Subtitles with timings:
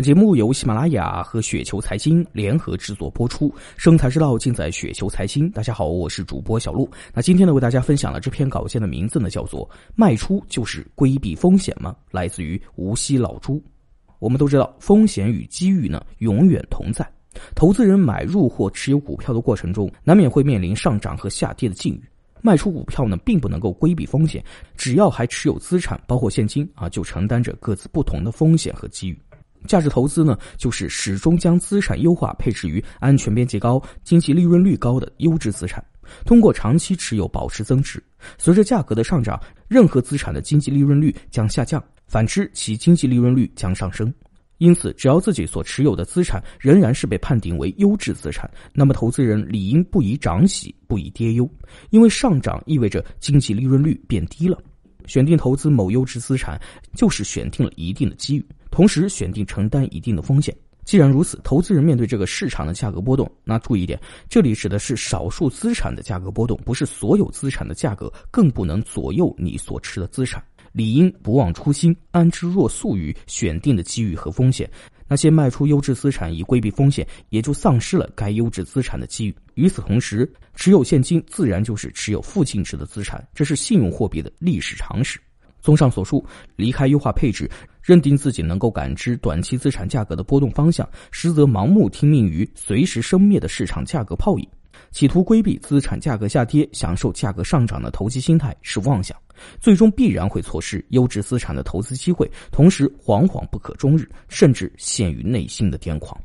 [0.00, 5.50] 本节目由喜马拉雅和雪球财经联合制作播出，生财之道尽在雪球财经。
[5.50, 6.88] 大家好，我是主播小璐。
[7.12, 13.62] 那今天呢，为大家分享了这篇稿件的名字呢，叫做《卖出就是规避风险吗》，来自于无锡老朱。
[14.20, 17.06] 我们都知道，风险与机遇呢，永远同在。
[17.54, 22.02] 投资人买入或持有股票的过程中，难免会面临上涨和下跌的境遇。
[22.40, 24.42] 卖出股票呢，并不能够规避风险，
[24.78, 29.20] 只要还持有资产，包括现金啊，就承担着各自不同的风险和机遇。
[29.66, 35.84] 价值投资呢，就是始终将资产优化配置于安全边际高、经济利润率高的优质资产，
[36.24, 38.02] 通过长期持有保持增值。
[38.38, 44.12] 随着价格的上涨，任何资产的经济利润率将下降，反之其经济利润率将上升。
[44.58, 51.50] 因此，只要自己所持有的资产仍然是被判定为优质资产，那么投资人理应不以涨喜，不以跌忧，
[51.88, 54.58] 因为上涨意味着经济利润率变低了。
[55.06, 56.60] 选定投资某优质资产，
[56.94, 58.46] 就是选定了一定的机遇。
[58.70, 60.56] 同时选定承担一定的风险。
[60.84, 70.42] 既然如此，投资人面对这个市场的价格波动，那注意一点，这里指的是少数资产的价格波动，不是所有资产的价格，更不能左右你所持的资产。
[70.72, 74.68] 理应不忘初心，安之若素于选定的机遇和风险。
[75.06, 79.34] 那些卖出优质资产以规避风险，也就丧失了该优质资产的机遇。
[79.54, 85.20] 与此同时，持有现金自然就是持有负净值的资产，这是信用货币的历史常识。
[85.60, 86.24] 综上所述，
[86.56, 87.50] 离开优化配置，
[87.82, 94.48] 认定自己能够感知短期资产价格的波动方向，实则盲目听命于随时生灭的市场价格泡影，
[94.90, 99.16] 企图规避资产价格下跌、享受价格上涨的投机心态是妄想，
[99.60, 106.18] 最终必然会错失优质资产的投资机会，同时惶惶不可终日，甚至陷于内心的癫狂。